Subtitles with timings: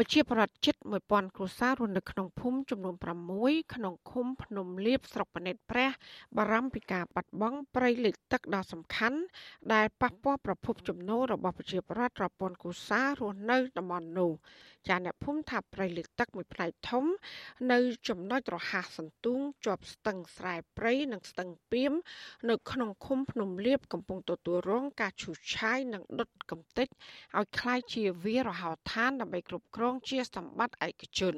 [0.00, 0.74] ប្រជាប្រដ្ឋជិត
[1.06, 2.94] 1000គ្រួសាររស់នៅក្នុងភូមិចំនួន
[3.34, 5.90] 6ក្នុងឃុំភ្នំលៀបស្រុកប៉និតព្រះ
[6.36, 9.18] បារម្ភពីការបាត់បង់ព្រៃលិចទឹកដ៏សំខាន់
[9.74, 14.32] ដែលប៉ះពាល់ប្រភពចំណូលរបស់ប្រជាប្រដ្ឋរាប់ពាន់គ្រួសាររស់នៅតំបន់នោះ
[14.88, 17.04] ចាអ្នកភូមិថាព្រៃលិចទឹកមួយផ្នែកធំ
[17.72, 17.78] នៅ
[18.08, 21.92] ចំណុចរហ័សសន្ទូងជាប់ស្ទឹងស្រែព្រៃនិងស្ទឹងពៀម
[22.50, 26.88] នៅក្នុងឃុំភ្នំលៀបកំពុងទទួលរងការឈូសឆាយនិងដុតកំទេច
[27.38, 31.35] ឲ្យคล้ายជាវាលរហោឋានដើម្បីគ្រប់គ្រង ងជាសម្បត្តិឯកជន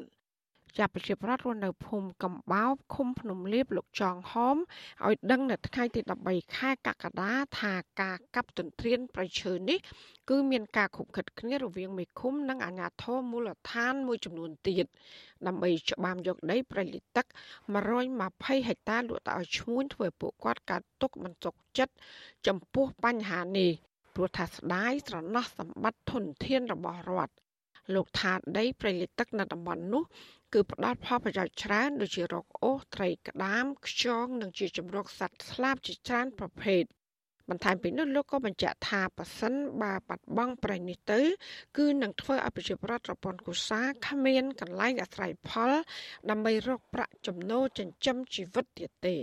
[0.80, 4.58] ចាប់ប្រជាប្រដ្ឋរស់នៅភូមិកំបោបឃុំភ្នំលៀបលោកចងហោម
[5.06, 9.80] ឲ្យដឹងនៅថ្ងៃទី13ខែកក្កដាថាការកាប់ទន្ទ្រានប្រៃឈើនេះ
[10.30, 14.86] គឺមានការខុបខិតគ្នារវាងមេឃុំនិងអាជ្ញាធរមូលដ្ឋានមួយចំនួនទៀត
[15.48, 17.26] ដើម្បីច្បាមយកដីប្រៃលិទឹក
[17.98, 21.94] 120ហិកតាលក់ទៅឲ្យឈ្មួញធ្វើឲ្យពួកគាត់កាត់ទុកមិនទុកចិត្ត
[22.48, 23.72] ចំពោះបញ្ហានេះ
[24.16, 27.43] ព្រោះថាស្ដាយស្រណោះសម្បត្តិធនធានរបស់រដ្ឋ
[27.94, 30.04] លោកថាដីព្រៃលិទឹកនៅតំបន់នោះ
[30.54, 36.84] គឺផ្ដល់ផលប្រយោជន៍ច្រើនដូចជារកអូសត្រីក្តាមខ្យងនិងជាជំរកសត្វស្លាបជាច្រើនប្រភេទ
[37.50, 41.20] បន្ថែមពីនេះលោកក៏បញ្ជាក់ថាប៉ះសិនបើបាត់បង់ប្រៃនេះទៅ
[41.78, 45.72] គឺនឹងធ្វើឲ្យប្រជាពលរដ្ឋប្រព័ន្ធគូសាគ្មានកន្លែងអាស្រ័យផល
[46.30, 49.18] ដើម្បីរកប្រាក់ចំណូលចិញ្ចឹមជីវិតទៀតទេ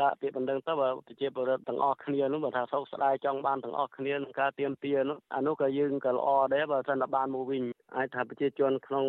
[0.00, 7.62] ដាក់ពាក្យបណ្ដឹងទៅបើប្រជាពលរដ្ឋទាំងអស់គ្នានោះបើថាសោកស្ដាយចង់បានទាំងអស់គ្នានឹងការទៀមទានោះអានោះក៏យើងក៏ល្អដែរបើសិនតែបានមកវិញ
[7.96, 9.04] អាចថាប្រជាជនក្នុង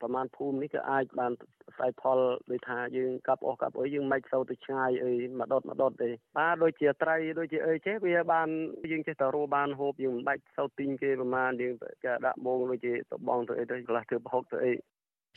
[0.00, 1.32] ប្រមាណភូមិនេះក៏អាចបាន
[1.76, 2.18] ស្អែកផល
[2.50, 8.48] ដូចថាយើងកាប់អស់កាប់អុយយើងមិនសូវទៅឆ្ងាយអីមកដុតមកដុតទេបាទដូចជាត្រីដូចជាអីចេះវាបាន
[8.92, 14.72] យើងចេះតែរស់បានហូបយើងមិនបាច់សូវទិញគេប្រមាណយើងគេដាក់មងដូចជាតបងទៅអីទៅកន្លះធ្វើប្រហុកទៅអី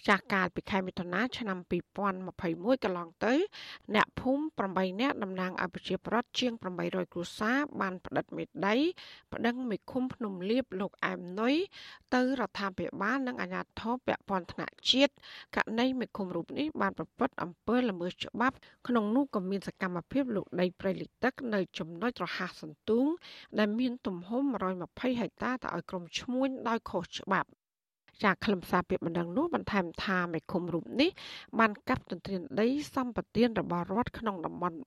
[0.08, 1.58] ចាស់កាលពីខែមិថុនាឆ្នាំ
[2.20, 3.34] 2021កន្លងទៅ
[3.96, 8.76] អ្នកភូមិ8នាក់តំណាងឲ្យប្រជាប្រដ្ឋជាង800គ្រួសារបានផ្តិតមេដី
[9.34, 11.56] ប្តឹងមេឃុំភ្នំលៀបលោកអែមនុយ
[12.16, 15.14] ទៅរដ្ឋាភិបាលនិងអាជ្ញាធរពាក់ព័ន្ធថ្នាក់ជាតិ
[15.56, 18.56] ករណីមេឃុំរូបនេះបានប្រព្រឹត្តអំពើល្មើសច្បាប់
[18.88, 23.08] ក្នុងនោះក៏មានសកម្មភាពលូកដីព្រៃលិចទឹកនៅចំណុចរហ័សសន្ទូង
[23.60, 24.44] ដែលមានទំហំ
[24.82, 27.50] 120ហិកតាទៅឲ្យក្រុមឈ្មួញដោយខុសច្បាប់
[28.24, 31.10] ចាខ្លឹមសារពាក្យបណ្ដឹងនោះបន្ថែមថាមេឃុំរូបនេះ
[31.60, 34.78] បានកាប់ទន្ទ្រានដីសម្បត្តិរបស់រដ្ឋក្នុងតំបន់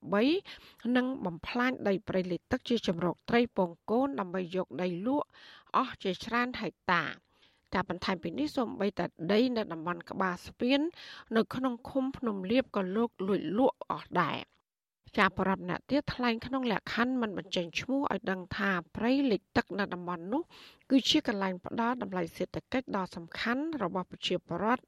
[0.41, 5.27] 3និងបំផ្លាញដីព្រៃលិចទឹកជាជំរកត្រីពងកូនដើម្បីយកដីលក់
[5.75, 7.03] អស់ជាច្រើនហិកតា
[7.73, 10.79] ការបន្ថែមពីនេះសូម្បីតែដីនៅតំបន់ក្បាលស្ពាន
[11.35, 14.37] នៅក្នុងឃុំភ្នំលៀបក៏លោកលួចលក់អស់ដែរ
[15.17, 20.41] ចាបរដ្ឋអ្នកទៀតថ្លែងក្នុងលក្ខខណ្ឌមិនបញ្ចេញឈ្មោះឲ្យដឹងថាព្រៃលិចទឹកនៅតំបន់នោះ
[20.89, 24.83] គឺជាកន្លែងផ្ដល់តម្លៃសេដ្ឋកិច្ចដ៏សំខាន់របស់ប្រជាពលរដ្ឋ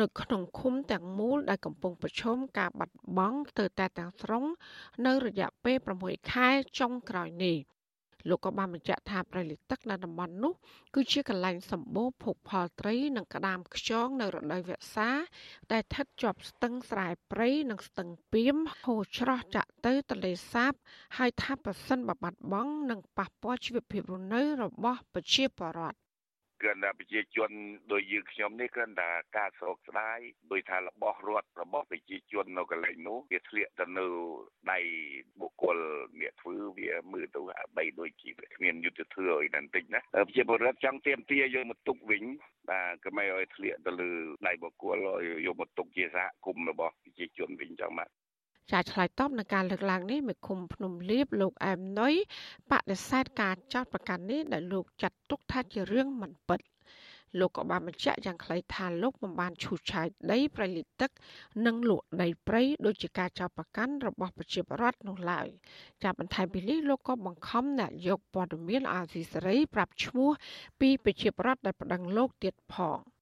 [0.00, 4.44] នៅក្នុងឃុំទាំងមូលដែលកំពុងប្រឈមការបាត់បង់ទៅតែទាំងស្រុង
[5.06, 5.76] នៅរយៈពេល
[6.06, 6.48] 6ខែ
[6.78, 7.56] ចុងក្រោយនេះ
[8.28, 10.52] លោកក៏បានបញ្ជាក់ថាប្រៃលិទឹកនៅតំបន់នោះ
[10.94, 15.08] គឺជាកន្លែងសម្បូរភោគផលត្រីនិងក្តាមខ្យងនៅរដូវវស្សា
[15.72, 20.72] ដែលស្ថិតជាប់ស្ទឹងស្រែព្រៃនិងស្ទឹងពីមហូរច្រោះចាក់ទៅទន្លេសាប
[21.16, 26.09] ហើយថាប្រសិនបបាត់បង់នឹងប៉ះពាល់ជីវភាពរស់នៅរបស់ប្រជាពលរដ្ឋ
[26.62, 27.50] គ្រាន់តែប្រជាជន
[27.92, 30.18] ដោយយើងខ្ញុំនេះគ្រាន់តែការសោកស្ដាយ
[30.52, 34.06] ដោយថារបស់រដ្ឋរបស់ប្រជាជននៅកន្លែងនោះវាធ្លាក់ទៅនៅ
[34.72, 34.78] ដៃ
[35.40, 35.78] បុគ្គល
[36.20, 42.24] អ្នកធ្វើវាមើលទៅអាបីដូចជាគ្មានយុទ្ធធម៌អីបន្តិចណាប្រជាពលរដ្ឋចង់ទៀមទាយកមកទុកវិញ
[42.70, 44.10] បាទក៏មិនឲ្យធ្លាក់ទៅលើ
[44.46, 48.10] ដៃបុគ្គលឲ្យយកមកទុកជាសហគមន៍របស់ប្រជាជនវិញចឹងបាទ
[48.70, 52.14] ចាឆ្លើយតបនឹងការលើកឡើងនេះមេឃុំភ្នំលៀបលោកអែមណុយ
[52.70, 56.60] បដិសេធការចោទប្រកាន់នេះដែលលោកចាត់ទុកថាជារឿងមិនពិត
[57.38, 61.10] លោកក៏បានបញ្ជាក់យ៉ាងខ្លីថាលោកមិនបានឈូសឆាយដីប្រៃលិទឹក
[61.66, 65.46] និងលក់ដីព្រៃដោយជាការចោទប្រកាន់របស់ប្រជាពលរដ្ឋនោះឡើយ
[66.02, 70.30] ចាប់បន្ថែមពីនេះលោកក៏បង្ខំអ្នកយកព័ត៌មានអាស៊ីសេរីប្រាប់ឈ្មោះ
[70.80, 72.98] ពីប្រជាពលរដ្ឋដែលប្តឹងលោកទៀតផង។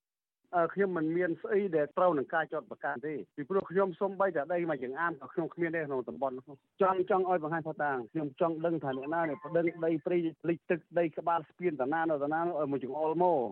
[0.74, 6.44] ខ្ញុំមិនមានស្អីដែលត្រូវនឹងការចាត់ប្រកាន់ទេពីព្រោះខ្ញុំសូម្បីតែដីមួយចង្អាមក៏ខ្ញុំគ្មានទេក្នុងតំបន់នោះ
[6.82, 10.16] ចង់ចង់ឲ្យបង្ហាញថាតាខ្ញុំចង់ដឹងថាអ្នកណានេះប្តឹងដីព្រៃ
[10.48, 13.48] លិចទឹកដីក្បាលស្ពានតាណានៅតាណាឲ្យមួយចង្អុលមក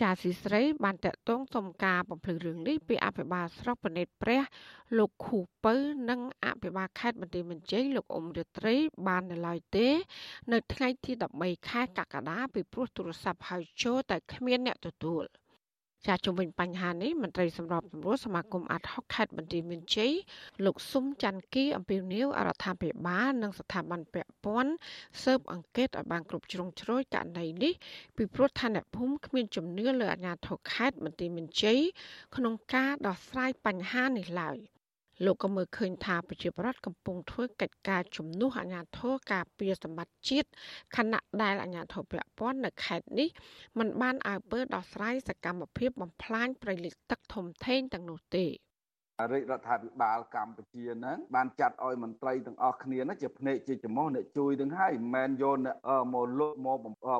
[0.00, 4.42] ចាស៊ីស្រីបានតកតងសុំការបំភ្លឺរឿងនេះពីអភិបាលស្រុកបណិតព្រះ
[4.98, 5.74] លោកខូពៅ
[6.10, 8.74] និងអភិបាលខេត្តបន្ទាយមានជ័យលោកអ៊ុំរាត្រី
[9.06, 9.88] បាននៅឡើយទេ
[10.52, 15.24] នៅថ្ងៃទី13ខែកក្កដាពីព្រោះទូរស័ព្ទហៅចូលតែគ្មានអ្នកទទួល។
[16.08, 20.12] ចាជំវិញបញ្ហានេះមន្ត្រីសម្របសម្រួលសមាគមអាត់ហុកខេត្តបន្ទាយមានជ័យ
[20.64, 24.72] លោកស៊ុំច័ន្ទគីអំពីនីវអរដ្ឋាភិបាលនិងស្ថាប័នពាក់ព័ន្ធ
[25.22, 27.72] ស៊ើបអង្កេតឲ្យបានគ្រប់ជ្រុងជ្រោយករណីនេះ
[28.16, 31.80] ពីព្រោះឋានៈភូមិគ្មានជំនឿលើអាជ្ញាធរខេត្តបន្ទាយមានជ័យ
[32.36, 34.58] ក្នុងការដោះស្រាយបញ្ហានេះឡើយ
[35.24, 40.48] លោកក៏មើលឃើញថាប្រជាប្រដ្ឋកំពុងធ្វើកិច្ចការជំនួសអាជ្ញាធរការពារសម្បត្តិជាតិ
[40.96, 43.28] ខណៈដែលអាជ្ញាធរពាក់ព័ន្ធនៅខេត្តនេះ
[43.78, 48.46] មិនបានអើពើដោះស្រាយសកម្មភាពបំផ្លាញព្រៃលិចទឹកធំធេងទាំងនោះទេ
[49.32, 55.56] រាជរដ្ឋាភិបាលកម្ពុជាហ្នឹងបានចាត់ឲ្យមន្ត្រីទាំងអស់គ្នាហ្នឹងជាភ្នែកជាចំោះអ្នកជួយនឹងហើយមិនមែនយក
[56.14, 56.78] មកលុបមក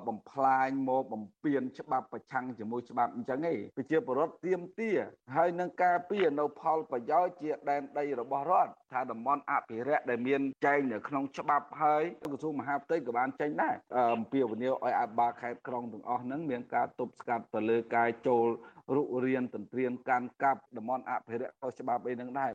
[0.09, 4.91] បំផ្លាញមកបំពេញច្បាប់ប្រឆាំងជាមួយច្បាប់អញ្ចឹងទេប្រជាពលរដ្ឋទៀមទា
[5.37, 13.75] ហើយនឹងការពារនៅផលប្រយោជន៍ជាដែនដីរបស់រដ្ឋថាតំបន់អភិរក្សដែលមានចែងនៅក្នុងច្បាប់ហើយក្រសួងមហាផ្ទៃក៏បានចេញដែរ
[14.17, 18.49] អំពាវនាវឲ្យអាបាខេត្តក្រុងទាំងអស់ហ្នឹងមានការទប់ស្កាត់ទៅលើការចូល
[18.97, 22.53] រុករៀនទន្ទ្រានកាន់កាប់តំបន់អភិរក្សខុសច្បាប់អីហ្នឹងដែរ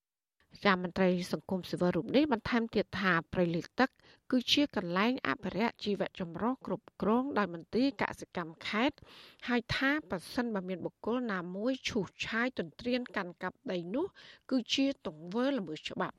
[0.65, 3.89] ចាមន្ត្រីសង្គមស៊ីវិលរូបនេះបន្ថែមទៀតថាព្រៃលិចទឹក
[4.31, 8.97] គឺជាកន្លែងអភិរក្សជីវៈចម្រុះគ្រប់គ្រងដោយមន្ទីរកសិកម្មខេត្ត
[9.47, 14.05] ហើយថាប៉ះសិនបើមានបុគ្គលណាមួយឈូសឆាយទន្ទ្រានកាន់កាប់ដីនោះ
[14.51, 16.15] គឺជាទង្វើល្មើសច្បាប់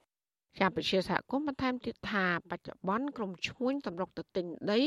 [0.58, 4.80] កម្ពុជាសហគមន៍បន្ថែមទៀតថាបច្ចុប្បន្នក្រមឈ្មួញសម្រុកទៅទិញដី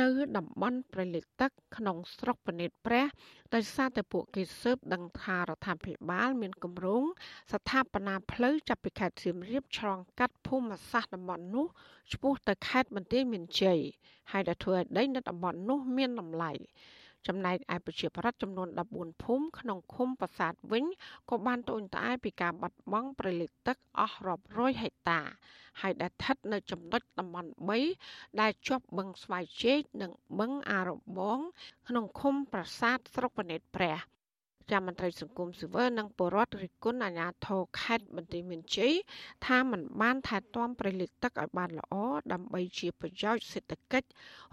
[0.00, 3.06] នៅតំបន់ប្រលិតទឹកក្នុងស្រុកពនិតព្រះ
[3.54, 7.04] ដោយសារតែពួកគេស៊ើបដឹងថារដ្ឋាភិបាល មានគម្រោង
[7.52, 11.66] ស្ថាបនាផ្លូវចាប់ពីខេត្តសៀមរាបឆ្លងកាត់ភូមិសាស្ត្រតំបន់នោះ
[12.12, 13.80] ឆ្ពោះទៅខេត្តបន្ទាយមានជ័យ
[14.32, 16.52] ហើយដែលធ្វើឲ្យដីនៅតំបន់នោះមានតម្លៃ
[17.26, 20.84] ចំណែកឯប្រជាប្រដ្ឋចំនួន14ភូមិក្នុងឃុំប្រាសាទវិញ
[21.30, 25.20] ក៏បានត្អូញត្អែពីការបាត់បង់ប្រលិតទឹកអស់រាប់រយហិកតា
[25.80, 27.50] ហើយដែលស្ថិតនៅចំណុចតំបន់
[27.94, 31.38] 3ដែលជាប់បឹងស្វាយជែកនិងបឹងអារបង
[31.88, 33.98] ក្នុងឃុំប្រាសាទស្រុកបណិតព្រះ
[34.70, 38.94] ចាំមន្ត្រីសង្គមស៊ីវិលនិងពលរដ្ឋរិះគន់អាជ្ញាធរខេត្តបន្ទាយមានជ័យ
[39.46, 41.94] ថាมันបានថែទាំប្រលិតទឹកឲ្យបានល្អ
[42.32, 44.08] ដើម្បីជាប្រយោជន៍សេដ្ឋកិច្ច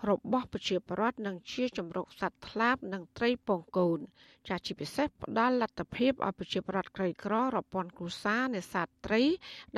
[0.09, 3.99] របស់ប្រជាពលរដ្ឋនិងជាជំរកសត្វថ្លាបនិងត្រីពងកូន
[4.47, 9.21] ចាស់ជាពិសេសផ្ដល់លទ្ធភាពឲ្យប្រជាពលរដ្ឋក្រីក្ររាប់ពាន់គ្រួសារនេសាទត្រី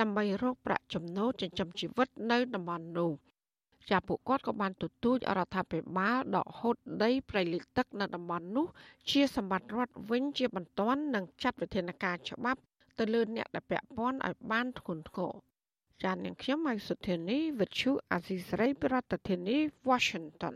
[0.00, 3.12] ដើម្បីរកប្រាក់ចំណូលចិញ្ចឹមជីវិតនៅតំបន់នោះ។
[3.90, 8.66] ចាពួកគាត់ក៏បានទទូចរដ្ឋាភិបាលដកហូតដីព្រៃលិចទឹកនៅតំបន់នោះ
[9.10, 12.60] ជាសម្បត្តិរដ្ឋវិញជាបន្ទាន់និងចាត់វិធានការច្បាប់
[12.98, 15.32] ទៅលើអ្នកដែលពាក់ព័ន្ធឲ្យបានធ្ងន់ធ្ងរ
[16.02, 20.54] ចាននាងខ្ញុំម៉ៃសុធានីវិទ្យុអាស៊ីសេរីប្រធានាធិបតី Washington